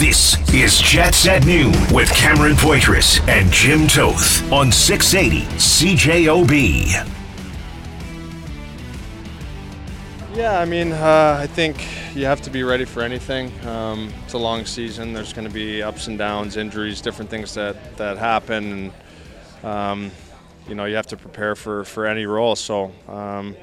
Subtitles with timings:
[0.00, 7.06] This is Jets at Noon with Cameron Poitras and Jim Toth on 680 CJOB.
[10.34, 11.86] Yeah, I mean, uh, I think
[12.16, 13.52] you have to be ready for anything.
[13.66, 15.12] Um, it's a long season.
[15.12, 18.92] There's going to be ups and downs, injuries, different things that, that happen.
[19.62, 20.10] And, um,
[20.66, 22.56] you know, you have to prepare for, for any role.
[22.56, 23.54] So, um,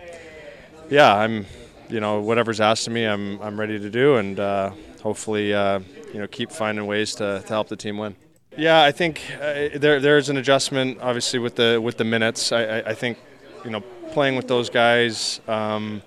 [0.87, 1.47] yeah, I'm,
[1.89, 4.17] you know, whatever's asked of me, I'm, I'm ready to do.
[4.17, 4.69] And uh,
[5.01, 5.79] hopefully, uh,
[6.13, 8.15] you know, keep finding ways to, to help the team win.
[8.57, 12.51] Yeah, I think uh, there, there's an adjustment, obviously, with the, with the minutes.
[12.51, 13.19] I, I, I think,
[13.63, 16.01] you know, playing with those guys, um,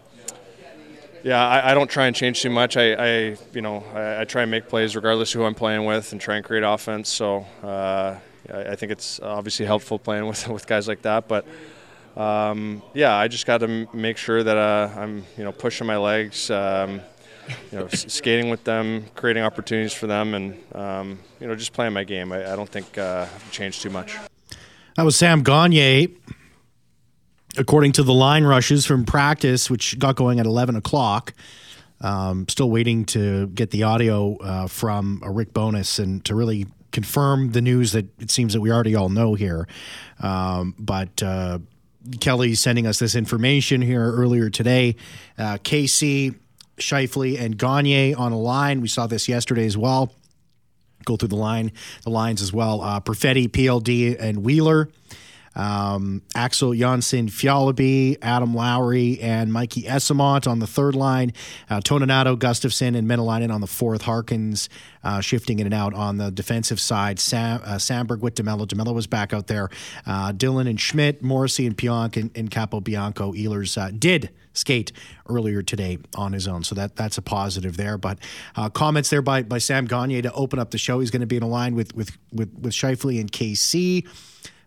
[1.23, 2.77] yeah, I, I, don't try and change too much.
[2.77, 5.85] I, I you know, I, I, try and make plays regardless of who I'm playing
[5.85, 7.09] with and try and create offense.
[7.09, 8.17] So uh,
[8.53, 11.29] I, think it's obviously helpful playing with with guys like that.
[11.29, 11.47] But
[12.17, 15.97] um, yeah, I just got to make sure that uh, I'm you know pushing my
[15.97, 17.01] legs, um,
[17.73, 21.93] you know, skating with them, creating opportunities for them, and um, you know just playing
[21.93, 22.33] my game.
[22.33, 24.17] I, don't think uh, I've changed too much.
[24.97, 26.09] That was Sam Gagner
[27.57, 31.35] according to the line rushes from practice, which got going at 11 o'clock.
[32.01, 37.53] Um, still waiting to get the audio uh, from Rick Bowness and to really confirm
[37.53, 39.69] the news that it seems that we already all know here.
[40.21, 41.59] Um, but uh,
[42.21, 44.97] Kelly sending us this information here earlier today.
[45.37, 46.35] Uh, Casey,
[46.81, 48.81] Scheifele, and Gagner on a line.
[48.81, 50.13] We saw this yesterday as well.
[51.05, 51.73] Go through the line,
[52.05, 52.83] the lines as well.
[52.83, 54.89] Uh, Perfetti, PLD, and Wheeler
[55.55, 61.33] um, Axel Jonsson Fjallby, Adam Lowry, and Mikey Eyssimont on the third line.
[61.69, 64.03] Uh, Toninato, Gustafsson, and Maenalanen on the fourth.
[64.03, 64.69] Harkins
[65.03, 67.19] uh, shifting in and out on the defensive side.
[67.19, 68.67] Sam, uh, Samberg with DeMelo.
[68.67, 69.69] DeMelo was back out there.
[70.07, 73.37] Uh, Dillon and Schmidt, Morrissey and Pionk, and, and Capobianco.
[73.37, 74.93] Ehlers uh, did skate
[75.29, 76.65] earlier today on his own.
[76.65, 77.99] So that that's a positive there.
[77.99, 78.19] But
[78.57, 81.01] uh, comments there by by Sam Gagner to open up the show.
[81.01, 84.07] He's going to be in a line with with with with Scheifele and KC.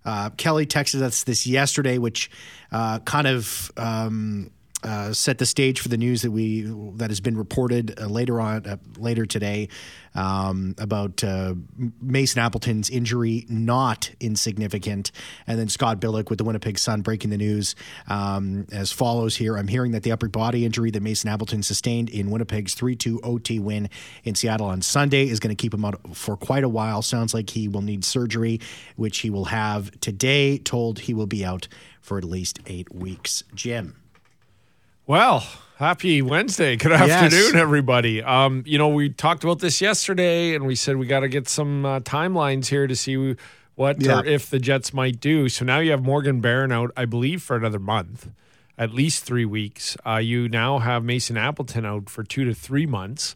[0.05, 2.29] Uh, Kelly texted us this yesterday, which
[2.71, 4.51] uh, kind of um,
[4.83, 6.61] uh, set the stage for the news that we
[6.95, 9.69] that has been reported uh, later on uh, later today
[10.15, 11.55] um, about uh,
[12.01, 15.11] Mason Appleton's injury not insignificant,
[15.47, 17.75] and then Scott Billick with the Winnipeg Sun breaking the news
[18.07, 19.35] um, as follows.
[19.35, 23.19] Here, I'm hearing that the upper body injury that Mason Appleton sustained in Winnipeg's 3-2
[23.23, 23.89] OT win
[24.23, 27.01] in Seattle on Sunday is going to keep him out for quite a while.
[27.01, 28.59] Sounds like he will need surgery,
[28.95, 30.57] which he will have today.
[30.57, 31.67] Told he will be out
[32.01, 33.43] for at least eight weeks.
[33.55, 34.02] Jim.
[35.05, 35.45] Well,
[35.79, 36.77] happy Wednesday.
[36.77, 37.55] Good afternoon, yes.
[37.55, 38.23] everybody.
[38.23, 41.49] Um, you know, we talked about this yesterday, and we said we got to get
[41.49, 43.35] some uh, timelines here to see
[43.75, 44.19] what yeah.
[44.19, 45.49] or if the Jets might do.
[45.49, 48.29] So now you have Morgan Barron out, I believe, for another month,
[48.77, 49.97] at least three weeks.
[50.07, 53.35] Uh, you now have Mason Appleton out for two to three months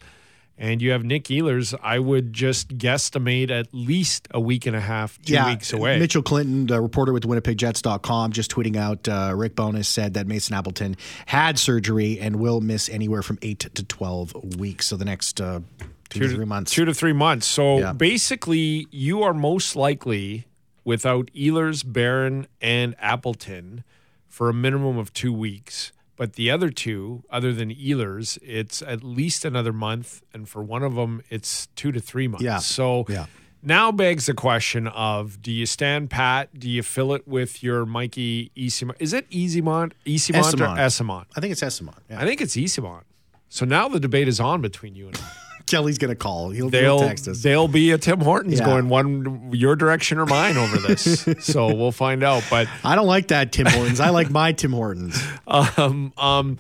[0.58, 4.80] and you have Nick Ehlers, I would just guesstimate at least a week and a
[4.80, 6.00] half, two yeah, weeks away.
[6.00, 10.26] Mitchell Clinton, the reporter with the WinnipegJets.com, just tweeting out uh, Rick Bowness said that
[10.28, 10.98] Mason Appleton
[11.28, 14.88] had surgery and will miss anywhere from eight to 12 weeks.
[14.88, 15.62] So the next uh,
[16.10, 16.72] two, two, to three months.
[16.72, 17.46] Two to three months.
[17.46, 17.94] So yeah.
[17.94, 20.48] basically, you are most likely
[20.84, 23.84] without Ehlers, Barron, and Appleton
[24.28, 25.92] for a minimum of two weeks.
[26.18, 30.84] But the other two, other than Ehlers, it's at least another month, and for one
[30.84, 32.44] of them, it's two to three months.
[32.44, 32.58] Yeah.
[32.58, 33.28] So yeah.
[33.62, 36.60] now begs the question of: Do you stand pat?
[36.60, 38.96] Do you fill it with your Mikey Eyssimont?
[39.00, 41.26] Is it Easymont, Eyssimont, or Eyssimont?
[41.36, 42.00] I think it's Eyssimont.
[42.10, 42.20] Yeah.
[42.20, 43.04] I think it's Eyssimont.
[43.50, 45.47] So now the debate is on between you and I.
[45.68, 46.50] Kelly's going to call.
[46.50, 47.44] He'll, they'll, he'll text us.
[47.44, 48.66] They'll be a Tim Hortons yeah.
[48.66, 51.26] going one your direction or mine over this.
[51.40, 52.44] so we'll find out.
[52.50, 54.00] But I don't like that Tim Hortons.
[54.00, 55.22] I like my Tim Hortons.
[55.48, 56.58] Um, um,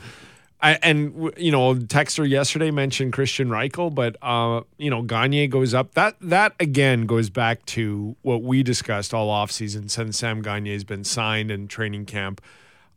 [0.59, 5.73] I, and you know, texter yesterday mentioned Kristian Reichel, but uh, you know, Gagne goes
[5.73, 5.93] up.
[5.93, 10.83] That that again goes back to what we discussed all offseason since Sam Gagne has
[10.83, 12.41] been signed in training camp.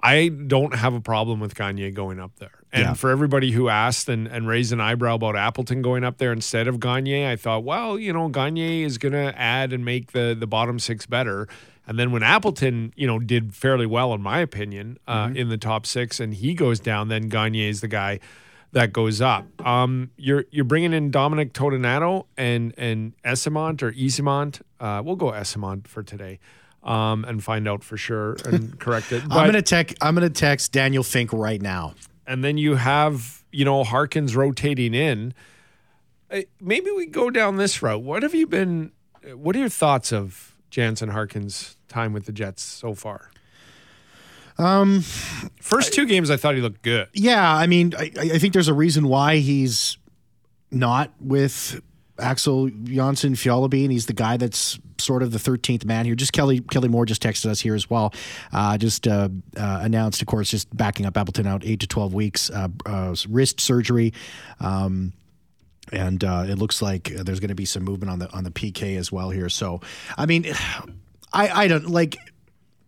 [0.02, 2.60] I don't have a problem with Gagner going up there.
[2.72, 2.94] And yeah.
[2.94, 6.68] for everybody who asked and, and raised an eyebrow about Appleton going up there instead
[6.68, 10.36] of Gagne, I thought, well, you know, Gagne is going to add and make the,
[10.38, 11.48] the bottom six better.
[11.86, 15.36] And then when Appleton, you know, did fairly well, in my opinion, uh, mm-hmm.
[15.36, 18.20] in the top six, and he goes down, then Gagne is the guy
[18.72, 19.44] that goes up.
[19.66, 24.60] Um, you're you're bringing in Dominic Toninato and and Eyssimont or Eyssimont.
[24.78, 26.38] Uh, we'll go Eyssimont for today
[26.82, 29.22] um, and find out for sure and correct it.
[29.28, 29.96] But, I'm gonna text.
[30.00, 31.94] I'm gonna text Daniel Fink right now.
[32.26, 35.34] And then you have you know Harkins rotating in.
[36.30, 38.02] Uh, maybe we go down this route.
[38.02, 38.92] What have you been?
[39.34, 43.30] What are your thoughts of Jansen Harkins' time with the Jets so far?
[44.58, 45.00] Um,
[45.60, 47.08] first two games, I thought he looked good.
[47.14, 49.96] Yeah, I mean, I, I think there's a reason why he's
[50.70, 51.80] not with
[52.18, 53.90] Axel Jonsson Fjallby.
[53.90, 56.14] He's the guy that's sort of the 13th man here.
[56.14, 58.12] Just Kelly Kelly Moore just texted us here as well.
[58.52, 62.14] Uh, just uh, uh, announced, of course, just backing up Appleton out eight to 12
[62.14, 64.12] weeks, uh, uh, wrist surgery.
[64.60, 65.12] Um,
[65.92, 68.50] and uh, it looks like there's going to be some movement on the on the
[68.50, 69.48] PK as well here.
[69.48, 69.80] So,
[70.16, 70.46] I mean,
[71.32, 72.16] I I don't like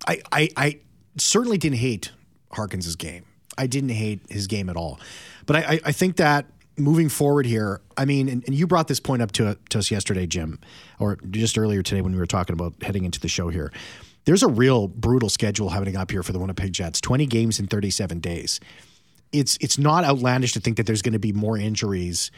[0.06, 0.79] I I, I
[1.17, 2.12] certainly didn't hate
[2.53, 3.25] Harkins's game.
[3.58, 5.00] I didn't hate his game at all,
[5.47, 8.88] but I I, I think that moving forward here, I mean, and, and you brought
[8.88, 10.58] this point up to, to us yesterday, Jim,
[10.98, 13.72] or just earlier today when we were talking about heading into the show here.
[14.24, 17.00] There's a real brutal schedule happening up here for the Winnipeg Jets.
[17.00, 18.60] 20 games in 37 days.
[19.32, 22.30] It's it's not outlandish to think that there's going to be more injuries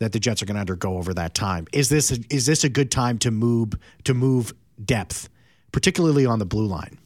[0.00, 1.66] that the Jets are going to undergo over that time.
[1.72, 3.74] Is this a, is this a good time to move
[4.04, 4.52] to move
[4.84, 5.28] depth,
[5.70, 6.98] particularly on the blue line?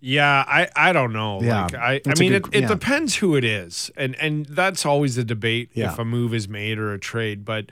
[0.00, 1.40] Yeah, I, I don't know.
[1.42, 2.68] Yeah, like, I, I mean, good- it, it yeah.
[2.68, 5.92] depends who it is, and and that's always the debate Yeah.
[5.92, 7.44] if a move is made or a trade.
[7.44, 7.70] But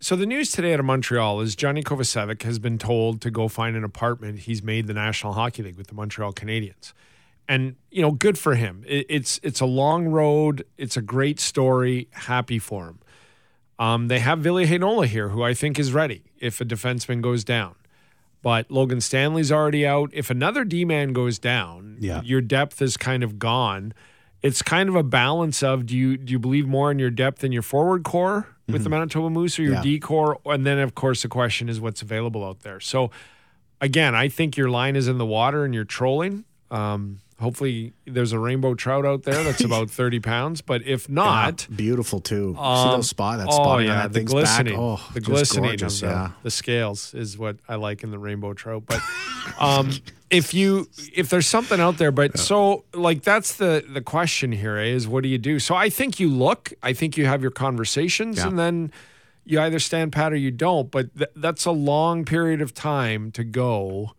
[0.00, 3.48] so the news today out of Montreal is Johnny Kovacevic has been told to go
[3.48, 4.40] find an apartment.
[4.40, 6.94] He's made the National Hockey League with the Montreal Canadiens,
[7.46, 8.82] and you know, good for him.
[8.86, 10.64] It, it's it's a long road.
[10.78, 12.08] It's a great story.
[12.12, 12.98] Happy for him.
[13.78, 17.42] Um, they have Ville Heinola here, who I think is ready if a defenseman goes
[17.44, 17.74] down.
[18.42, 20.10] But Logan Stanley's already out.
[20.12, 22.22] If another D man goes down, Yeah.
[22.22, 23.94] your depth is kind of gone.
[24.42, 27.44] It's kind of a balance of do you do you believe more in your depth
[27.44, 29.86] in your forward core with the Manitoba Moose or your Mm-hmm.
[29.86, 29.92] Yeah.
[29.94, 30.38] D core?
[30.46, 32.80] And then of course the question is what's available out there.
[32.80, 33.12] So
[33.80, 36.44] again, I think your line is in the water and you're trolling.
[36.72, 40.62] Um, hopefully there's a rainbow trout out there that's about 30 pounds.
[40.62, 42.54] But if not, Yeah, beautiful too.
[42.54, 44.80] See um, those spot that oh spot yeah, that the thing's glistening, back.
[44.80, 46.30] Oh, the glistening gorgeous, of the, yeah.
[46.42, 48.84] the scales is what I like in the rainbow trout.
[48.86, 49.00] But
[49.58, 49.90] um,
[50.30, 54.78] if you if there's something out there, but so like that's the the question here
[54.78, 55.58] eh, is what do you do?
[55.58, 58.48] So I think you look, I think you have your conversations, Yeah.
[58.48, 58.92] and then
[59.44, 60.90] you either stand pat or you don't.
[60.90, 64.12] But th- that's a long period of time to go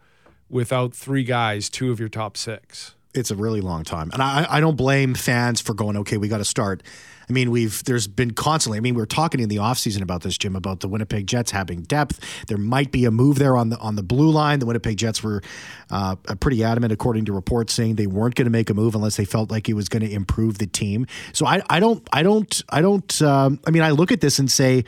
[0.50, 2.93] without three guys, two of your top six.
[3.14, 4.10] It's a really long time.
[4.14, 6.84] And I, I don't blame fans for going, okay, we got to start.
[7.30, 8.78] I mean, we've there's been constantly.
[8.78, 11.52] I mean, we were talking in the offseason about this, Jim, about the Winnipeg Jets
[11.52, 12.20] having depth.
[12.48, 14.60] There might be a move there on the on the blue line.
[14.60, 15.42] The Winnipeg Jets were
[15.90, 19.16] uh, pretty adamant, according to reports, saying they weren't going to make a move unless
[19.16, 21.08] they felt like it was going to improve the team.
[21.32, 23.22] So I, I don't, I don't, I don't.
[23.22, 24.84] Um, I mean, I look at this and say,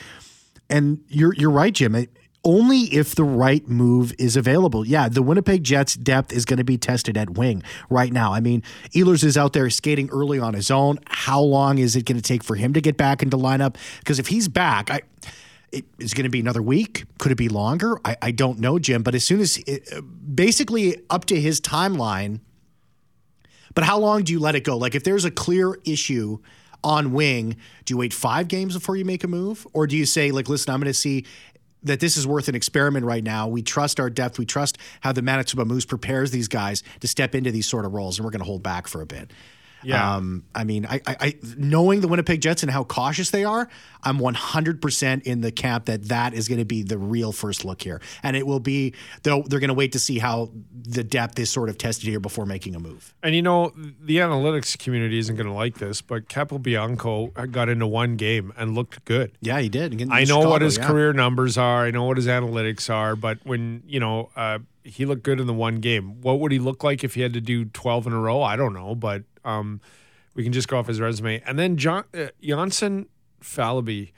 [0.69, 1.95] and you're you're right, Jim.
[1.95, 2.10] It-
[2.45, 4.86] Only if the right move is available.
[4.86, 8.33] Yeah, the Winnipeg Jets depth is going to be tested at wing right now.
[8.33, 8.62] I mean,
[8.92, 11.00] Ehlers is out there skating early on his own.
[11.07, 13.77] How long is it going to take for him to get back into lineup?
[14.00, 15.01] Because if he's back, I
[15.71, 17.06] it is going to be another week.
[17.18, 18.00] Could it be longer?
[18.06, 19.03] I, I don't know, Jim.
[19.03, 19.89] But as soon as it,
[20.33, 22.39] basically up to his timeline.
[23.74, 24.77] But how long do you let it go?
[24.77, 26.38] Like if there's a clear issue
[26.83, 30.06] on wing, do you wait five games before you make a move, or do you
[30.06, 31.25] say like, listen, I'm going to see
[31.85, 33.47] that this is worth an experiment right now.
[33.47, 34.37] We trust our depth.
[34.37, 37.93] We trust how the Manitoba Moose prepares these guys to step into these sort of
[37.93, 39.31] roles, and we're going to hold back for a bit.
[39.85, 40.15] Yeah.
[40.15, 43.69] Um, I mean, I, I, I knowing the Winnipeg Jets and how cautious they are,
[44.03, 47.81] I'm 100% in the camp that that is going to be the real first look
[47.81, 48.93] here, and it will be.
[49.23, 52.19] They'll, they're going to wait to see how the depth is sort of tested here
[52.19, 53.13] before making a move.
[53.23, 57.87] And you know, the analytics community isn't going to like this, but Capobianco got into
[57.87, 59.37] one game and looked good.
[59.41, 59.93] Yeah, he did.
[60.11, 60.87] I know Chicago, what his yeah.
[60.87, 61.85] career numbers are.
[61.85, 63.15] I know what his analytics are.
[63.15, 66.59] But when you know uh, he looked good in the one game, what would he
[66.59, 68.42] look like if he had to do twelve in a row?
[68.42, 69.80] I don't know, but um,
[70.33, 71.42] we can just go off his resume.
[71.45, 73.06] And then John uh, Jonsson
[73.42, 74.11] Fjallby,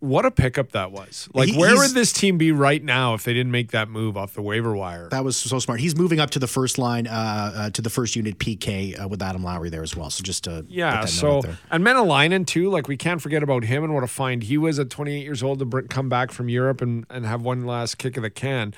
[0.00, 1.28] what a pickup that was!
[1.34, 4.16] Like, He- where would this team be right now if they didn't make that move
[4.16, 5.08] off the waiver wire?
[5.08, 5.80] That was so smart.
[5.80, 7.10] He's moving up to the first line, uh,
[7.54, 10.08] uh, to the first unit PK uh, with Adam Lowry there as well.
[10.10, 12.70] So just to Yeah, so and Maenalanen too.
[12.70, 15.42] Like we can't forget about him and what a find he was at 28 years
[15.42, 18.74] old to come back from Europe and and have one last kick of the can.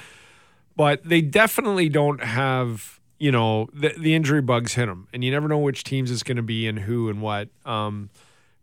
[0.77, 5.31] But they definitely don't have you know the, the injury bugs hit them, and you
[5.31, 7.49] never know which teams it's going to be and who and what.
[7.65, 8.11] Um,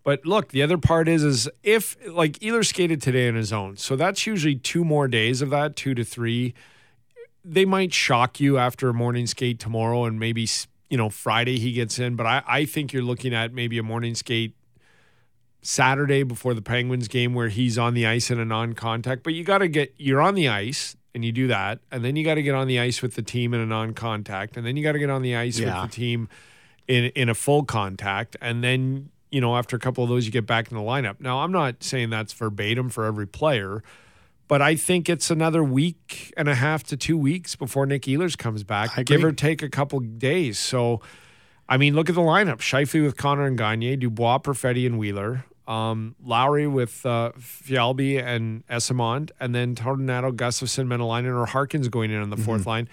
[0.03, 3.77] but look, the other part is is if like Ehlers skated today on his own,
[3.77, 6.53] so that's usually two more days of that, two to three
[7.47, 10.47] they might shock you after a morning skate tomorrow and maybe
[10.89, 13.83] you know Friday he gets in, but I, I think you're looking at maybe a
[13.83, 14.53] morning skate
[15.61, 19.23] Saturday before the Penguins game where he's on the ice in a non-contact.
[19.23, 22.15] But you got to get you're on the ice and you do that, and then
[22.15, 24.77] you got to get on the ice with the team in a non-contact, and then
[24.77, 25.81] you got to get on the ice Yeah.
[25.81, 26.29] with the team
[26.87, 30.31] in in a full contact, and then you know after a couple of those you
[30.31, 31.19] get back in the lineup.
[31.19, 33.83] Now I'm not saying that's verbatim for every player.
[34.49, 38.37] But I think it's another week and a half to two weeks before Nick Ehlers
[38.37, 40.57] comes back, give or take a couple days.
[40.57, 41.01] So,
[41.67, 45.43] I mean, look at the lineup: Scheifele with Connor and Gagne, Dubois, Perfetti, and Wheeler.
[45.67, 52.09] Um, Lowry with uh, Fjallby and Eyssimont, and then Toninato, Gustafsson, Maenalanen, or Harkins going
[52.11, 52.87] in on the 4th line.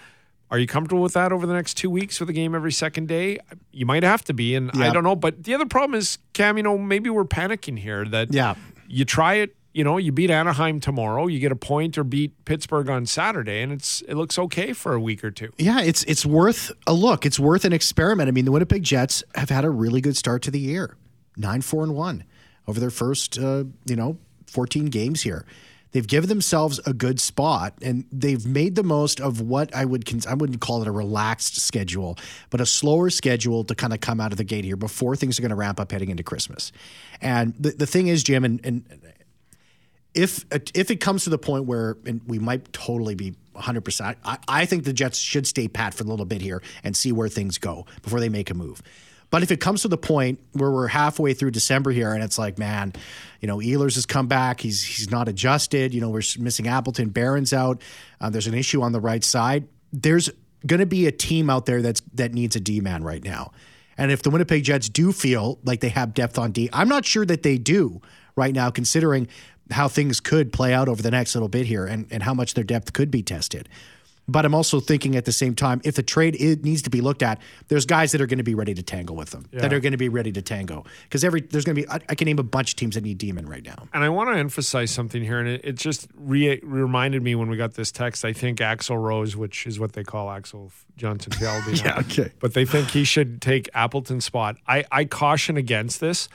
[0.51, 3.07] Are you comfortable with that over the next two weeks with a game every second
[3.07, 3.39] day?
[3.71, 5.15] You might have to be, and I don't know.
[5.15, 8.55] But the other problem is, Cam, you know, maybe we're panicking here that Yeah.
[8.87, 9.55] you try it.
[9.73, 13.61] You know, you beat Anaheim tomorrow, you get a point, or beat Pittsburgh on Saturday,
[13.61, 15.51] and it's it looks okay for a week or two.
[15.57, 17.25] Yeah, it's it's worth a look.
[17.25, 18.29] It's worth an experiment.
[18.29, 20.95] I mean, the Winnipeg Jets have had a really good start to the year,
[21.35, 22.23] nine four and one
[22.67, 24.17] over their first uh, you know
[24.47, 25.45] fourteen games here.
[25.91, 30.05] They've given themselves a good spot, and they've made the most of what I would
[30.05, 32.17] cons- I wouldn't call it a relaxed schedule,
[32.49, 35.39] but a slower schedule to kind of come out of the gate here before things
[35.39, 36.73] are going to ramp up heading into Christmas.
[37.21, 38.83] And the the thing is, Jim, and, and
[40.13, 44.37] if if it comes to the point where and we might totally be 100%, I,
[44.47, 47.29] I think the Jets should stay pat for a little bit here and see where
[47.29, 48.81] things go before they make a move.
[49.29, 52.37] But if it comes to the point where we're halfway through December here and it's
[52.37, 52.93] like, man,
[53.41, 57.09] you know, Ehlers has come back, he's he's not adjusted, you know, we're missing Appleton,
[57.09, 57.81] Barron's out,
[58.21, 59.67] uh, there's an issue on the right side.
[59.91, 60.29] There's
[60.65, 63.51] going to be a team out there that's that needs a D man right now.
[63.97, 67.05] And if the Winnipeg Jets do feel like they have depth on D, I'm not
[67.05, 68.01] sure that they do
[68.35, 69.27] right now, considering
[69.71, 72.53] how things could play out over the next little bit here and, and how much
[72.53, 73.67] their depth could be tested.
[74.27, 77.01] But I'm also thinking at the same time, if the trade it needs to be
[77.01, 79.71] looked at, there's guys that are going to be ready to tangle with them, that
[79.71, 80.83] are going to be ready to tango.
[81.03, 83.03] Because every there's going to be, I, I can name a bunch of teams that
[83.03, 83.87] need Demon right now.
[83.93, 87.49] And I want to emphasize something here, and it, it just re- reminded me when
[87.49, 88.25] we got this text.
[88.25, 91.83] I think Axel Rose, which is what they call Axel Jonsson Fjallby.
[91.85, 91.99] now.
[91.99, 92.31] okay.
[92.39, 94.57] But they think he should take Appleton's spot.
[94.67, 96.27] I, I caution against this.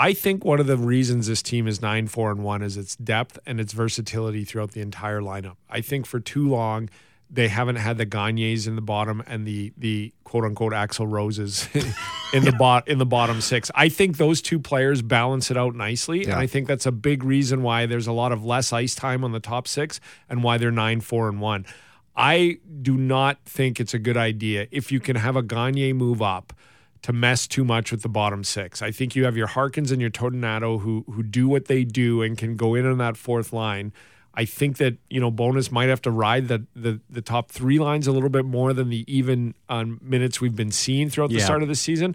[0.00, 2.94] I think one of the reasons this team is nine four and one is its
[2.94, 5.56] depth and its versatility throughout the entire lineup.
[5.68, 6.88] I think for too long
[7.30, 11.68] they haven't had the Gagnes in the bottom and the the quote unquote Axel Roses
[12.32, 13.70] in the bot in the bottom six.
[13.74, 17.24] I think those two players balance it out nicely, and I think that's a big
[17.24, 20.58] reason why there's a lot of less ice time on the top six and why
[20.58, 21.66] they're nine four and one.
[22.16, 26.20] I do not think it's a good idea if you can have a Gagne move
[26.20, 26.52] up
[27.02, 28.82] to mess too much with the bottom six.
[28.82, 32.22] I think you have your Harkins and your Toninato who who do what they do
[32.22, 33.92] and can go in on that fourth line.
[34.38, 37.80] I think that you know Bowness might have to ride the the, the top three
[37.80, 41.40] lines a little bit more than the even um, minutes we've been seeing throughout the
[41.44, 42.14] start of the season.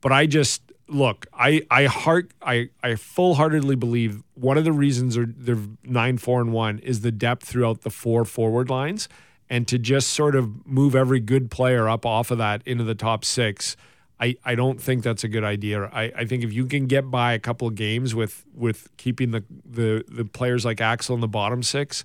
[0.00, 4.72] But I just look, I I heart I I full heartedly believe one of the
[4.72, 9.06] reasons are they're nine four and one is the depth throughout the four forward lines,
[9.50, 12.94] and to just sort of move every good player up off of that into the
[12.94, 13.76] top six.
[14.20, 15.84] I, I don't think that's a good idea.
[15.84, 19.30] I, I think if you can get by a couple of games with with keeping
[19.30, 22.04] the, the the players like Axel in the bottom six,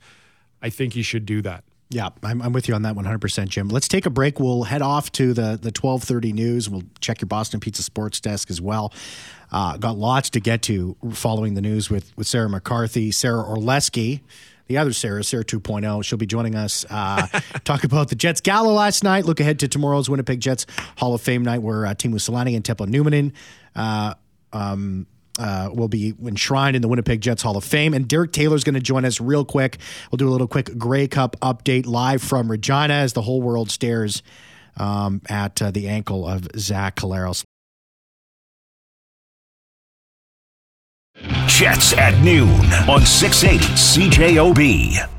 [0.62, 1.64] I think you should do that.
[1.90, 3.68] Yeah, I'm, I'm with you on that 100%, Jim.
[3.68, 4.40] Let's take a break.
[4.40, 6.70] We'll head off to the the 12:30 news.
[6.70, 8.94] We'll check your Boston Pizza Sports desk as well.
[9.52, 14.22] Uh, got lots to get to following the news with with Sarah McCarthy, Sara Orlesky,
[14.68, 16.04] the other Sarah, Sarah 2.0.
[16.04, 16.86] She'll be joining us.
[16.90, 17.28] Uh,
[17.64, 19.26] talk about the Jets gala last night.
[19.26, 20.66] Look ahead to tomorrow's Winnipeg Jets
[20.98, 23.34] Hall of Fame night, where uh, Teemu Selanne and Teppo Numminen.
[23.76, 24.14] Uh,
[24.52, 25.08] um,
[25.40, 27.96] uh, will be enshrined in the Winnipeg Jets Hall of Fame.
[27.96, 29.80] And Derek Taylor's going to join us real quick.
[30.12, 33.72] We'll do a little quick Grey Cup update live from Regina as the whole world
[33.72, 34.22] stares
[34.78, 37.44] um, at uh, the ankle of Zach Collaros.
[41.64, 42.50] Jets at noon
[42.90, 45.10] on 680 CJOB.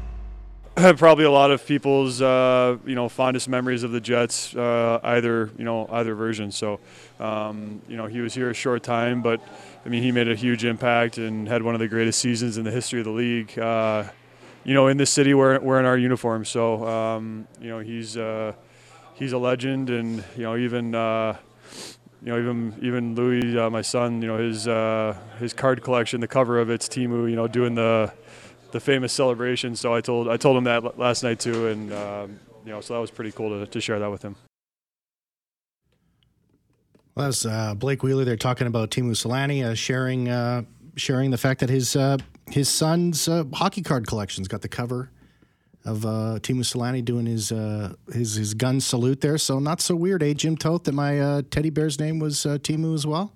[0.98, 5.50] probably a lot of people's uh, you know fondest memories of the Jets, uh, either
[5.56, 6.50] you know either version.
[6.50, 6.80] So
[7.20, 9.40] um, you know he was here a short time, but
[9.86, 12.64] I mean he made a huge impact and had one of the greatest seasons in
[12.64, 13.56] the history of the league.
[13.56, 14.04] Uh,
[14.64, 18.52] you know in this city we're wearing our uniform, so um, you know he's uh,
[19.14, 20.94] he's a legend, and you know even.
[22.24, 26.22] You know, even even Louis, uh, my son, you know, his uh, his card collection,
[26.22, 28.14] the cover of it's Teemu, you know, doing the
[28.70, 29.76] the famous celebration.
[29.76, 32.94] So I told I told him that last night too, and um, you know, so
[32.94, 34.36] that was pretty cool to, to share that with him.
[37.14, 40.62] Well, that was uh, Blake Wheeler there talking about Teemu Selanne uh, sharing uh,
[40.96, 42.16] sharing the fact that his uh,
[42.50, 45.10] his son's hockey card collection's got the cover
[45.84, 49.36] of uh, Teemu Selanne doing his uh, his his gun salute there.
[49.38, 52.58] So not so weird, eh, Jim Toth, that my uh, teddy bear's name was uh,
[52.58, 53.32] Teemu as well.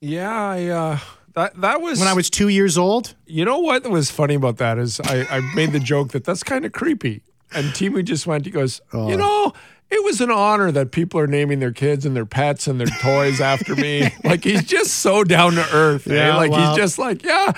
[0.00, 0.98] Yeah, I uh,
[1.34, 4.58] that that was When I was two years old, You know what was funny about
[4.58, 7.22] that is I, I made the joke that that's kind of creepy.
[7.54, 9.08] And Teemu just went, he goes, Oh.
[9.08, 9.52] you know,
[9.90, 12.88] it was an honor that people are naming their kids and their pets and their
[13.00, 14.10] toys after me.
[14.24, 16.06] Like he's just so down to earth.
[16.08, 16.14] eh?
[16.16, 17.52] Yeah, Like well- he's just like, yeah.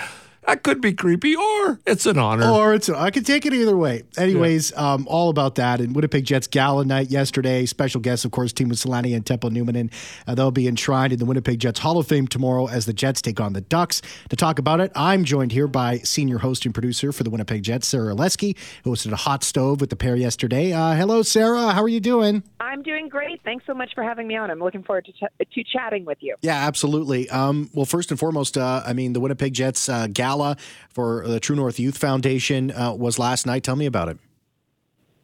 [0.47, 2.49] That could be creepy, or it's an honor.
[2.49, 4.03] Or it's I could take it either way.
[4.17, 4.93] Anyways, yeah.
[4.93, 7.65] um, all about that and Winnipeg Jets gala night yesterday.
[7.65, 9.91] Special guests, of course, Teemu Selanne and Teppo Numminen.
[10.25, 13.21] Uh, they'll be enshrined in the Winnipeg Jets Hall of Fame tomorrow as the Jets
[13.21, 14.01] take on the Ducks.
[14.29, 17.63] To talk about it, I'm joined here by senior host and producer for the Winnipeg
[17.63, 20.71] Jets, Sara Orlesky, who hosted a hot stove with the pair yesterday.
[20.71, 21.73] Uh, hello, Sarah.
[21.73, 22.41] How are you doing?
[22.61, 23.41] I'm doing great.
[23.43, 24.49] Thanks so much for having me on.
[24.49, 26.37] I'm looking forward to, ch- to chatting with you.
[26.41, 27.29] Yeah, absolutely.
[27.29, 30.57] Um, well, first and foremost, uh, I mean, the Winnipeg Jets uh, gala
[30.89, 33.63] for the True North Youth Foundation uh, was last night.
[33.63, 34.17] Tell me about it.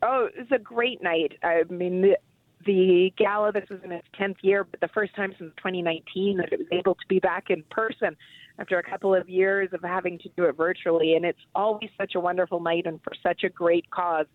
[0.01, 1.33] Oh, it was a great night.
[1.43, 2.17] I mean, the,
[2.65, 6.51] the gala, this was in its 10th year, but the first time since 2019 that
[6.51, 8.15] it was able to be back in person
[8.59, 11.15] after a couple of years of having to do it virtually.
[11.15, 14.25] And it's always such a wonderful night and for such a great cause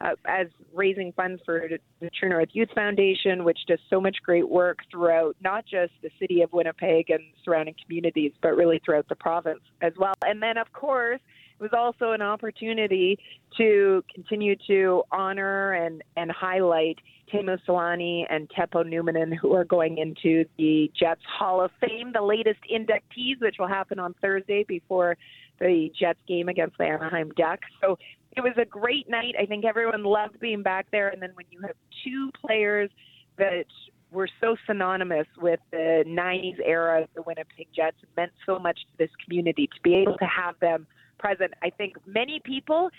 [0.00, 1.68] uh, as raising funds for
[2.00, 6.10] the True North Youth Foundation, which does so much great work throughout not just the
[6.18, 10.14] city of Winnipeg and surrounding communities, but really throughout the province as well.
[10.24, 11.20] And then, of course,
[11.58, 13.18] it was also an opportunity
[13.58, 16.96] to continue to honor and, and highlight
[17.30, 22.22] Teemu Selanne and Teppo Numminen, who are going into the Jets Hall of Fame, the
[22.22, 25.18] latest inductees, which will happen on Thursday before
[25.58, 27.68] the Jets game against the Anaheim Ducks.
[27.82, 27.98] So
[28.36, 29.34] it was a great night.
[29.40, 31.08] I think everyone loved being back there.
[31.08, 32.90] And then when you have two players
[33.38, 33.66] that
[34.12, 38.78] were so synonymous with the 90s era of the Winnipeg Jets, it meant so much
[38.80, 40.86] to this community to be able to have them
[41.18, 41.52] present.
[41.62, 42.90] I think many people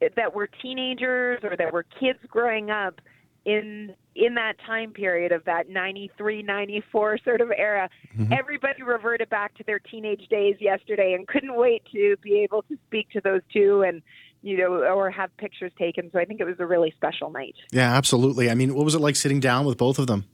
[0.00, 3.00] that were teenagers or that were kids growing up
[3.44, 8.32] in in that time period of that 93 94 sort of era mm-hmm.
[8.32, 12.76] everybody reverted back to their teenage days yesterday and couldn't wait to be able to
[12.86, 14.02] speak to those two and
[14.42, 16.10] you know, or have pictures taken.
[16.12, 17.56] So I think it was a really special night.
[17.72, 18.50] Yeah, absolutely.
[18.50, 20.24] I mean, what was it like sitting down with both of them?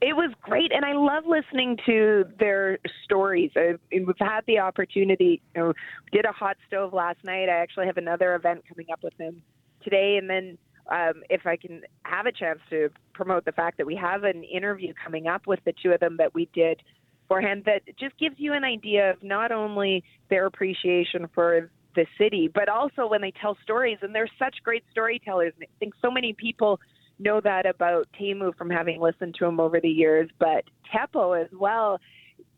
[0.00, 3.52] It was great, and I love listening to their stories.
[3.54, 5.40] I, we've had the opportunity.
[5.54, 5.72] You know,
[6.10, 7.48] did a hot stove last night.
[7.48, 9.42] I actually have another event coming up with them
[9.84, 10.58] today, and then
[10.90, 14.42] um, if I can have a chance to promote the fact that we have an
[14.42, 16.82] interview coming up with the two of them that we did
[17.28, 22.48] beforehand, that just gives you an idea of not only their appreciation for the city,
[22.52, 23.98] but also when they tell stories.
[24.02, 25.52] And they're such great storytellers.
[25.60, 26.80] I think so many people
[27.18, 31.50] know that about Teemu from having listened to him over the years, but Teppo as
[31.52, 32.00] well.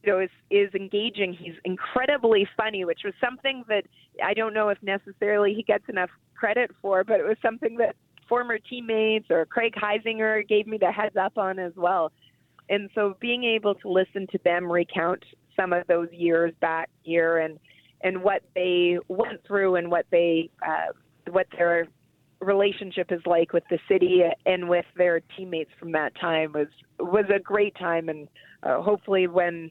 [0.03, 1.33] You know, is is engaging.
[1.33, 3.85] He's incredibly funny, which was something that
[4.23, 7.97] I don't know if necessarily he gets enough credit for, but it was something that
[8.29, 12.13] former teammates or Craig Heisinger gave me the heads up on as well.
[12.69, 15.25] And so being able to listen to them recount
[15.57, 17.59] some of those years back here and
[18.05, 20.93] and what they went through and what they uh,
[21.31, 21.89] what their
[22.41, 26.69] relationship is like with the city and with their teammates from that time was
[27.01, 28.09] was a great time.
[28.09, 28.29] And
[28.63, 29.71] uh, hopefully when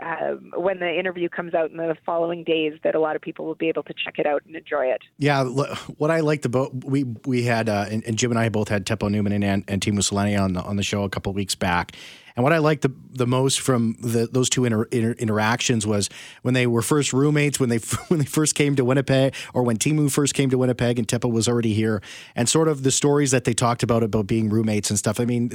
[0.00, 3.46] um, when the interview comes out in the following days that a lot of people
[3.46, 5.02] will be able to check it out and enjoy it.
[5.18, 8.68] Yeah, what I liked about we we had uh, and, and, Jim and I both
[8.68, 11.32] had Teppo Numminen and and, and Teemu Selanne on the on the show a couple
[11.32, 11.92] weeks back.
[12.36, 16.10] And what I liked the, the most from the, those two inter, inter, interactions was
[16.42, 17.78] when they were first roommates, when they
[18.08, 21.30] when they first came to Winnipeg, or when Teemu first came to Winnipeg and Teppo
[21.30, 22.02] was already here,
[22.34, 25.20] and sort of the stories that they talked about about being roommates and stuff.
[25.20, 25.50] I mean,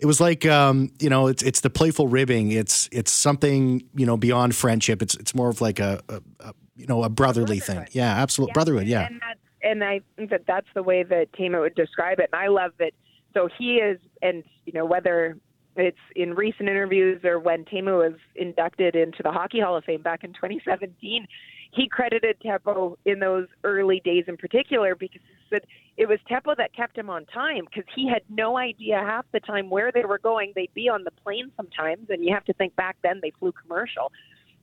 [0.00, 2.52] it was like um, you know it's it's the playful ribbing.
[2.52, 5.02] It's it's something you know beyond friendship.
[5.02, 7.86] It's it's more of like a, a, a you know a brotherly thing.
[7.92, 8.52] Yeah absolute yeah.
[8.54, 9.06] brotherhood yeah.
[9.06, 9.20] and,
[9.62, 12.72] and I think that that's the way that Teemu would describe it and I love
[12.78, 12.92] that
[13.32, 15.36] so he is and you know whether
[15.76, 20.02] it's in recent interviews or when Teemu was inducted into the Hockey Hall of Fame
[20.02, 21.26] back in 2017
[21.72, 25.62] he credited Teppo in those early days in particular because said
[25.96, 29.40] it was Teppo that kept him on time because he had no idea half the
[29.40, 30.52] time where they were going.
[30.54, 33.52] They'd be on the plane sometimes, and you have to think back then they flew
[33.52, 34.12] commercial.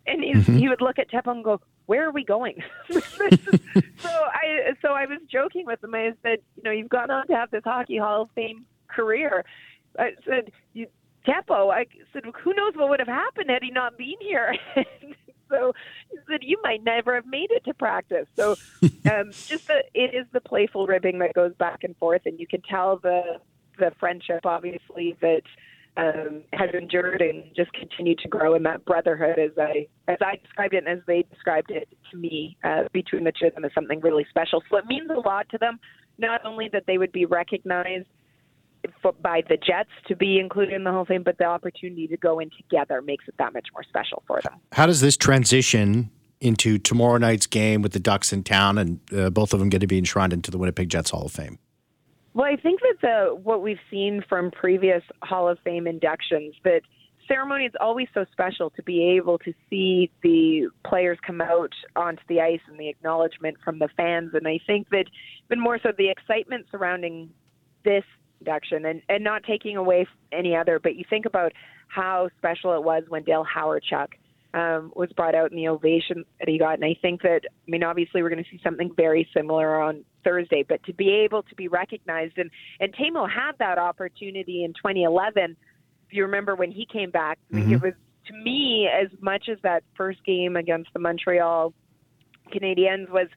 [0.07, 0.57] And he, mm-hmm.
[0.57, 2.99] he would look at Teppo and go, "Where are we going?" so
[4.09, 5.93] I so I was joking with him.
[5.93, 9.45] I said, "You know, you've gone on to have this Hockey Hall of Fame career."
[9.99, 10.87] I said, you,
[11.25, 14.55] Teppo, I said, who knows what would have happened had he not been here?
[15.49, 15.73] so
[16.09, 18.27] he said you might never have made it to practice.
[18.35, 18.55] So
[19.11, 22.47] um, just the, it is the playful ribbing that goes back and forth, and you
[22.47, 23.39] can tell the
[23.79, 25.41] the friendship obviously that
[25.97, 30.37] um, has endured and just continued to grow in that brotherhood as I as I
[30.43, 33.65] described it and as they described it to me uh, between the two of them
[33.65, 34.61] is something really special.
[34.69, 35.79] So it means a lot to them,
[36.17, 38.07] not only that they would be recognized
[39.21, 42.17] by the Jets to be included in the Hall of Fame, but the opportunity to
[42.17, 44.53] go in together makes it that much more special for them.
[44.71, 49.29] How does this transition into tomorrow night's game with the Ducks in town, and uh,
[49.29, 51.59] both of them get to be enshrined into the Winnipeg Jets Hall of Fame?
[52.33, 56.81] Well, I think that the what we've seen from previous Hall of Fame inductions that
[57.27, 62.21] ceremony is always so special to be able to see the players come out onto
[62.27, 64.31] the ice and the acknowledgement from the fans.
[64.33, 65.05] And I think that
[65.47, 67.29] even more so the excitement surrounding
[67.83, 68.03] this
[68.41, 71.53] induction and, and not taking away any other, but you think about
[71.87, 74.07] how special it was when Dale Hawerchuk
[74.53, 76.75] um, was brought out in the ovation that he got.
[76.75, 80.03] And I think that, I mean, obviously we're going to see something very similar on
[80.23, 82.49] Thursday, but to be able to be recognized and,
[82.79, 85.55] and Teemu had that opportunity in 2011
[86.07, 87.73] If you remember when he came back, mm-hmm.
[87.73, 87.93] it was
[88.27, 91.73] to me as much as that first game against the Montreal
[92.53, 93.27] Canadiens was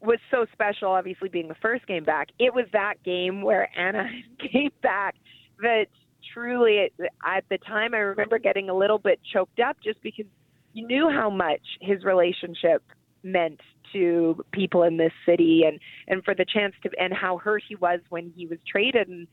[0.00, 0.90] was so special.
[0.90, 4.08] Obviously, being the first game back, it was that game where Anna
[4.52, 5.16] came back
[5.62, 5.86] that
[6.32, 6.90] truly
[7.24, 10.26] at the time I remember getting a little bit choked up just because
[10.72, 12.82] you knew how much his relationship
[13.22, 13.60] meant
[13.92, 17.74] to people in this city and and for the chance to and how hurt he
[17.74, 19.26] was when he was traded and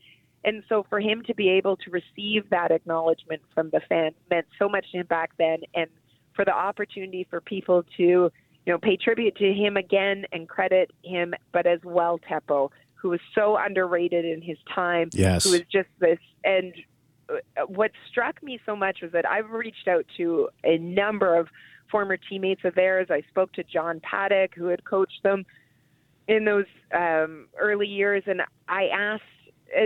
[0.44, 4.46] and so for him to be able to receive that acknowledgement from the fans meant
[4.58, 5.58] so much to him back then.
[5.76, 5.90] And
[6.34, 8.32] for the opportunity for people to,
[8.68, 13.10] you know, pay tribute to him again and credit him, but as well Teppo, who
[13.10, 15.10] was so underrated in his time.
[15.14, 15.46] Yes.
[15.46, 16.74] Who was just this and
[17.30, 21.48] uh, what struck me so much was that I've reached out to a number of
[21.90, 23.08] former teammates of theirs.
[23.10, 25.46] I spoke to John Paddock, who had coached them
[26.28, 29.24] in those um, early years, and I asked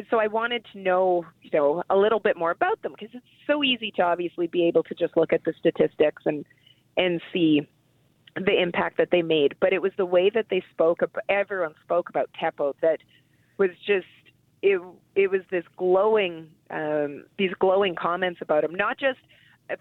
[0.09, 3.25] so I wanted to know, you know, a little bit more about them because it's
[3.45, 6.45] so easy to obviously be able to just look at the statistics and
[6.97, 7.67] and see
[8.35, 9.55] the impact that they made.
[9.59, 10.99] But it was the way that they spoke.
[11.29, 12.99] Everyone spoke about Teppo that
[13.57, 14.05] was just
[14.61, 14.81] it.
[15.15, 19.19] It was this glowing, um, these glowing comments about him, not just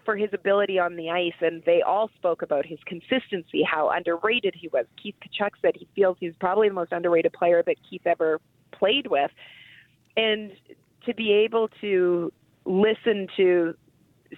[0.05, 4.55] for his ability on the ice, and they all spoke about his consistency, how underrated
[4.57, 4.85] he was.
[5.01, 8.39] Keith Tkachuk said he feels he's probably the most underrated player that Keith ever
[8.71, 9.31] played with
[10.17, 10.51] and
[11.05, 12.31] to be able to
[12.65, 13.73] listen to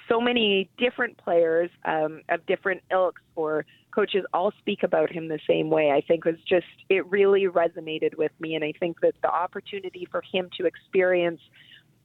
[0.10, 5.40] so many different players um, of different ilks or coaches all speak about him the
[5.48, 8.56] same way, I think was just, it really resonated with me.
[8.56, 11.42] And I think that the opportunity for him to experience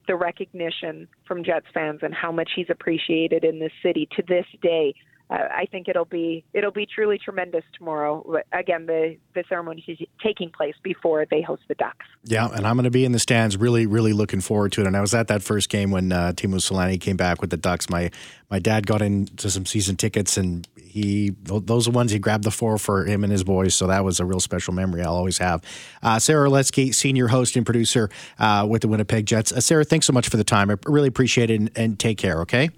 [0.07, 4.46] the recognition from Jets fans and how much he's appreciated in this city to this
[4.62, 4.94] day
[5.30, 8.40] uh, I think it'll be it'll be truly tremendous tomorrow.
[8.52, 12.06] Again, the the ceremony is taking place before they host the Ducks.
[12.24, 14.86] Yeah, and I'm going to be in the stands, really, really looking forward to it.
[14.86, 17.56] And I was at that first game when uh, Teemu Selanne came back with the
[17.56, 17.90] Ducks.
[17.90, 18.10] My
[18.50, 22.50] my dad got into some season tickets, and he those are ones he grabbed the
[22.50, 23.74] four for him and his boys.
[23.74, 25.62] So that was a real special memory I'll always have.
[26.02, 29.52] Uh, Sara Orlesky, senior host and producer uh, with the Winnipeg Jets.
[29.52, 30.70] Uh, Sarah, thanks so much for the time.
[30.70, 32.40] I really appreciate it, and, and take care.
[32.40, 32.70] Okay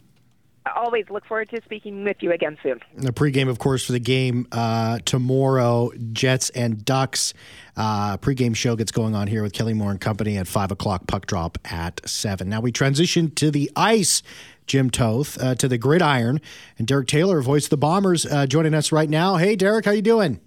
[0.76, 2.80] always look forward to speaking with you again soon.
[2.96, 7.35] The pregame, of course, for the game uh, tomorrow, Jets and Ducks.
[7.76, 11.06] Uh, pregame show gets going on here with Kelly Moore and company at 5 o'clock,
[11.06, 12.48] puck drop at 7.
[12.48, 14.22] Now we transition to the ice.
[14.66, 16.40] Jim Toth uh, to the gridiron,
[16.78, 19.35] and Derek Taylor, voice of the Bombers, uh, joining us right now.
[19.35, 20.38] Hey, Derek, how you doing?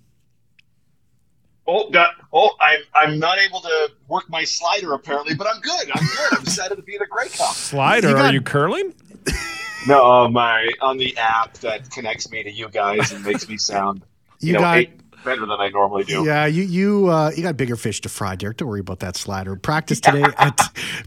[1.65, 5.91] Oh, got, oh, I'm I'm not able to work my slider apparently, but I'm good.
[5.93, 6.33] I'm good.
[6.33, 7.53] I'm excited to be the Grey Cup.
[7.53, 8.09] Slider?
[8.09, 8.93] You got, are you curling?
[9.87, 13.57] No, uh, my on the app that connects me to you guys and makes me
[13.57, 14.03] sound
[14.39, 14.85] you, you know, got
[15.23, 16.23] better than I normally do.
[16.25, 18.57] Yeah, you you uh, you got bigger fish to fry, Derek.
[18.57, 19.55] Don't worry about that slider.
[19.55, 20.57] Practice today at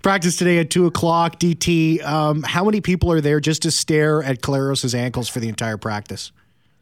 [0.02, 1.38] practice today at two o'clock.
[1.38, 2.04] DT.
[2.04, 5.78] Um, how many people are there just to stare at Collaros' ankles for the entire
[5.78, 6.32] practice?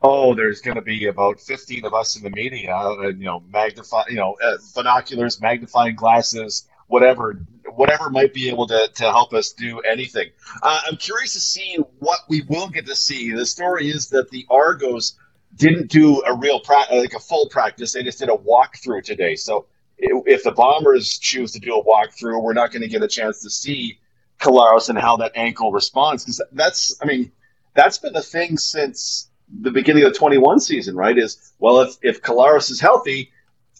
[0.02, 2.76] Oh, there's going to be about 15 of us in the media.
[2.76, 7.40] Uh, you know, magnify, you know, uh, binoculars, magnifying glasses, whatever
[7.74, 10.28] whatever might be able to, to help us do anything.
[10.62, 13.32] Uh, I'm curious to see what we will get to see.
[13.32, 15.18] The story is that the Argos
[15.56, 19.34] didn't do a real pra- like a full practice; they just did a walkthrough today.
[19.34, 19.66] So
[19.98, 23.40] if the Bombers choose to do a walkthrough, we're not going to get a chance
[23.42, 23.98] to see
[24.40, 27.32] Collaros and how that ankle responds because that's, I mean,
[27.74, 31.16] that's been the thing since the beginning of the 21 season, right?
[31.16, 33.30] Is well, if if Collaros is healthy,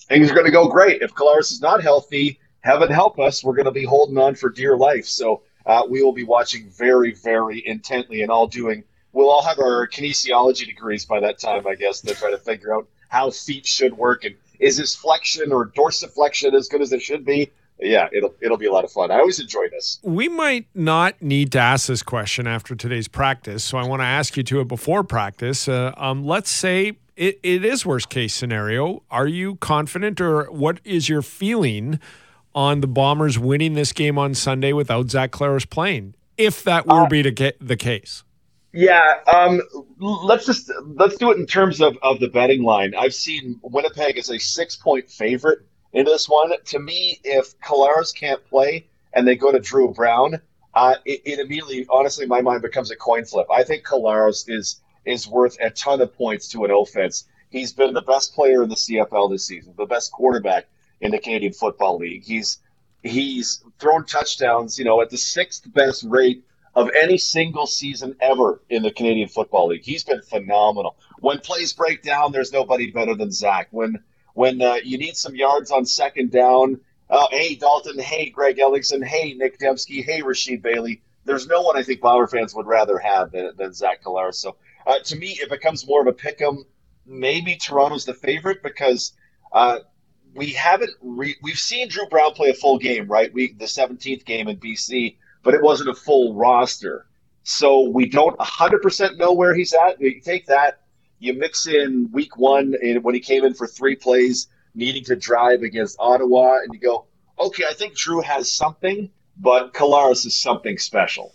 [0.09, 1.03] things are going to go great.
[1.03, 4.49] If Collaros is not healthy, heaven help us, we're going to be holding on for
[4.49, 5.05] dear life.
[5.05, 8.83] So uh, we will be watching very, very intently and all doing.
[9.13, 12.75] We'll all have our kinesiology degrees by that time, I guess, to try to figure
[12.75, 17.03] out how feet should work and is this flexion or dorsiflexion as good as it
[17.03, 17.51] should be.
[17.81, 19.11] Yeah, it'll it'll be a lot of fun.
[19.11, 19.99] I always enjoy this.
[20.03, 24.07] We might not need to ask this question after today's practice, so I want to
[24.07, 25.69] ask you to it before practice.
[25.69, 29.03] Uh, um, let's say it, it is worst case scenario.
[29.11, 31.99] Are you confident, or what is your feeling?
[32.55, 37.03] On the Bombers winning this game on Sunday without Zach Collaros playing, if that were
[37.03, 38.25] uh, be the case.
[38.73, 39.63] Yeah, um,
[40.01, 42.93] let's just let's do it in terms of, of the betting line.
[42.97, 45.61] I've seen Winnipeg as a six point favorite
[45.93, 46.53] in this one.
[46.65, 50.41] To me, if Collaros can't play and they go to Drew Brown,
[50.75, 53.47] uh, it, it, immediately, honestly, my mind becomes a coin flip.
[53.49, 57.29] I think Collaros is is worth a ton of points to an offense.
[57.51, 60.67] He's been the best player in the CFL this season, the best quarterback
[61.01, 62.25] in the Canadian Football League.
[62.25, 62.59] He's
[63.03, 68.61] he's thrown touchdowns, you know, at the sixth best rate of any single season ever
[68.69, 69.85] in the Canadian Football League.
[69.85, 70.97] He's been phenomenal.
[71.21, 73.69] When plays break down, there's nobody better than Zach.
[73.71, 74.03] When
[74.35, 79.05] when uh, you need some yards on second down, uh, hey Dalton, hey Greg Ellingson,
[79.05, 81.03] hey Nick Demski, hey Rasheed Bailey.
[81.25, 84.35] There's no one I think Bomber fans would rather have than, than Zach Collaros.
[84.35, 86.65] So uh, to me, it becomes more of a pick 'em.
[87.07, 89.13] Maybe Toronto's the favorite because
[89.53, 89.81] uh,
[90.35, 93.33] we haven't re- we've seen Drew Brown play a full game, right?
[93.33, 97.07] We the 17th game in BC, but it wasn't a full roster.
[97.45, 100.01] So we don't 100% know where he's at.
[100.01, 100.81] You take that,
[101.19, 105.63] you mix in week one when he came in for three plays, needing to drive
[105.63, 107.07] against Ottawa, and you go,
[107.39, 111.35] okay, I think Drew has something, but Collaros is something special.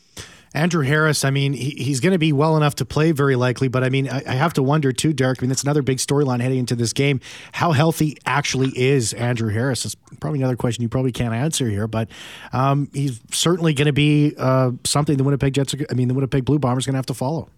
[0.53, 3.67] Andrew Harris, I mean, he, he's going to be well enough to play very likely,
[3.67, 5.39] but I mean, I, I have to wonder too, Derek.
[5.39, 7.19] I mean, that's another big storyline heading into this game.
[7.51, 9.85] How healthy actually is Andrew Harris?
[9.85, 12.09] It's probably another question you probably can't answer here, but
[12.51, 16.45] um, he's certainly going to be uh, something the Winnipeg Jets, I mean, the Winnipeg
[16.45, 17.49] Blue Bombers are going to have to follow.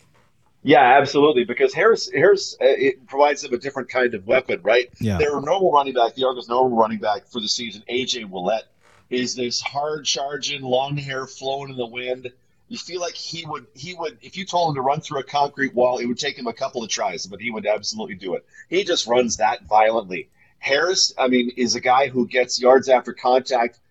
[0.63, 1.43] Yeah, absolutely.
[1.43, 4.89] Because Harris, Harris, uh, it provides them a different kind of weapon, right?
[4.99, 5.17] Yeah.
[5.17, 8.65] Their normal running back, the Argos' normal running back for the season, AJ Ouellette,
[9.09, 12.31] is this hard charging, long hair flowing in the wind
[12.71, 15.23] you feel like he would he would if you told him to run through a
[15.23, 18.33] concrete wall, it would take him a couple of tries, but he would absolutely do
[18.35, 18.45] it.
[18.69, 20.29] He just runs that violently.
[20.57, 23.81] Harris, I mean, is a guy who gets yards after contact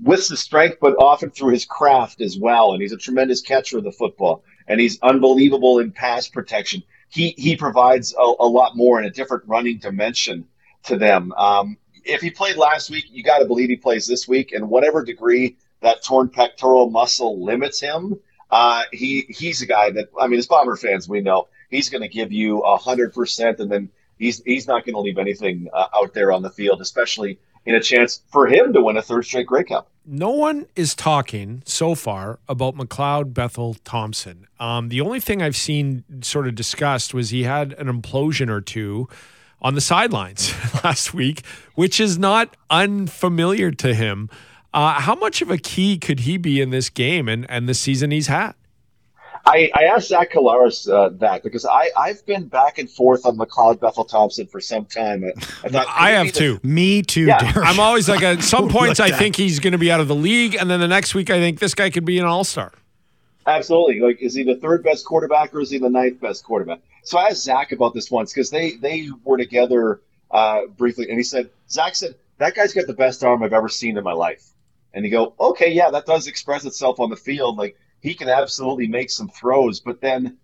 [0.00, 2.74] with the strength, but often through his craft as well.
[2.74, 6.84] And he's a tremendous catcher of the football, and he's unbelievable in pass protection.
[7.08, 10.46] He he provides a, a lot more in a different running dimension
[10.84, 11.32] to them.
[11.32, 14.70] Um, if he played last week, you got to believe he plays this week, and
[14.70, 18.20] whatever degree that torn pectoral muscle limits him,
[18.50, 22.02] uh, he he's a guy that I mean, as Bomber fans, we know he's going
[22.02, 25.68] to give you a hundred percent, and then he's he's not going to leave anything
[25.72, 29.02] uh, out there on the field, especially in a chance for him to win a
[29.02, 29.90] third straight Grey Cup.
[30.06, 34.46] No one is talking so far about McLeod Bethel Thompson.
[34.58, 38.62] Um, the only thing I've seen sort of discussed was he had an implosion or
[38.62, 39.08] two
[39.60, 44.30] on the sidelines last week, which is not unfamiliar to him.
[44.74, 47.74] Uh, how much of a key could he be in this game and, and the
[47.74, 48.54] season he's had?
[49.46, 53.38] I, I asked Zach Collaros uh, that because I, I've been back and forth on
[53.38, 55.24] McLeod Bethel Thompson for some time.
[55.24, 56.60] I, thought, I have too.
[56.62, 57.24] Me too.
[57.24, 57.52] Yeah.
[57.56, 60.14] I'm always like, at some points, I think he's going to be out of the
[60.14, 60.54] league.
[60.54, 62.72] And then the next week, I think this guy could be an all star.
[63.46, 64.00] Absolutely.
[64.00, 66.80] Like, is he the third best quarterback or is he the ninth best quarterback?
[67.04, 71.08] So I asked Zach about this once because they, they were together uh, briefly.
[71.08, 74.04] And he said, Zach said, that guy's got the best arm I've ever seen in
[74.04, 74.50] my life
[74.92, 77.56] and you go, okay, yeah, that does express itself on the field.
[77.56, 80.38] Like he can absolutely make some throws, but then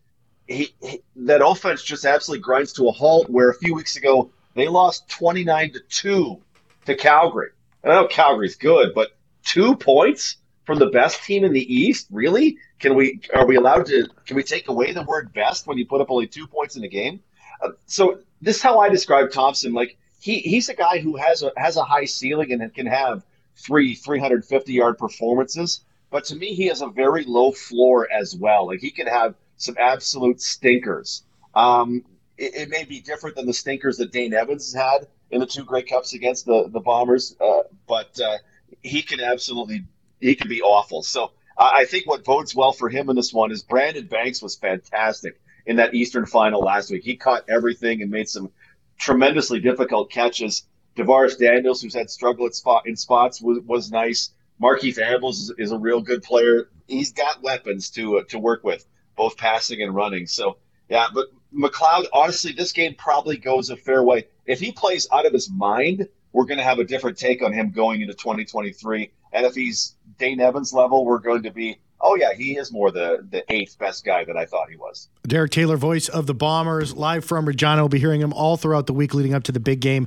[0.47, 3.31] he, he, that offense just absolutely grinds to a halt.
[3.31, 6.41] Where a few weeks ago they lost twenty nine to two
[6.87, 7.51] to Calgary.
[7.83, 9.11] And I know Calgary's good, but
[9.45, 12.57] two points from the best team in the East, really?
[12.81, 14.07] Can we are we allowed to?
[14.27, 16.85] Can we take away the word best when you put up only two points in
[16.85, 17.21] a game?
[17.63, 19.73] Uh, so this is how I describe Thompson.
[19.73, 23.25] Like he he's a guy who has a has a high ceiling and can have
[23.57, 25.85] three 350 yard performances.
[26.11, 28.67] But to me, he has a very low floor as well.
[28.69, 31.25] Like he can have some absolute stinkers.
[31.55, 32.05] Um,
[32.37, 35.47] it, it, may be different than the stinkers that Dane Evans has had in the
[35.47, 38.39] two Grey Cups against the the Bombers, uh, but uh,
[38.83, 39.85] he can absolutely
[40.21, 41.03] he can be awful.
[41.03, 44.43] So uh, I think what bodes well for him in this one is Brandon Banks
[44.43, 47.05] was fantastic in that Eastern final last week.
[47.05, 48.51] He caught everything and made some
[48.99, 50.65] tremendously difficult catches.
[50.97, 54.31] DaVaris Daniels, who's had struggle at spot in spots, was, was nice.
[54.63, 56.69] Markeith Ambles is, is, a real good player.
[56.87, 60.27] He's got weapons to uh, to work with, both passing and running.
[60.27, 64.29] So yeah, but McLeod, honestly, this game probably goes a fair way.
[64.47, 67.53] If he plays out of his mind, we're going to have a different take on
[67.53, 69.11] him going into 2023.
[69.33, 72.93] And if he's Dane Evans level, we're going to be oh yeah, he is more
[72.93, 75.09] the the eighth best guy that I thought he was.
[75.27, 77.83] Derek Taylor, voice of the Bombers, live from Regina.
[77.83, 80.07] We'll be hearing him all throughout the week leading up to the big game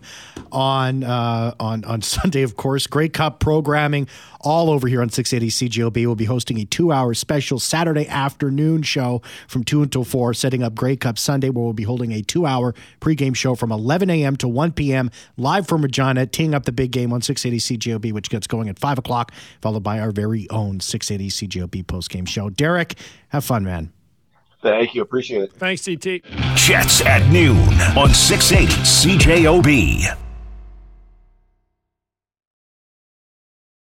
[0.52, 2.88] on uh, on on Sunday, of course.
[2.88, 4.08] Grey Cup programming
[4.42, 6.06] all over here on 680 CJOB.
[6.06, 10.76] We'll be hosting a two-hour special Saturday afternoon show from two until four, setting up
[10.76, 14.36] Grey Cup Sunday, where we'll be holding a two-hour pregame show from 11 a.m.
[14.38, 15.10] to 1 p.m.
[15.38, 18.78] live from Regina, teeing up the big game on 680 CJOB, which gets going at
[18.78, 19.32] five o'clock,
[19.62, 22.50] followed by our very own 680 CJOB post game show.
[22.50, 22.95] Derek,
[23.30, 23.91] have fun, man.
[24.62, 25.02] Thank you.
[25.02, 25.54] Appreciate it.
[25.54, 26.23] Thanks, CT.
[26.56, 27.58] Jets at noon
[27.97, 30.27] on 680 CJOB.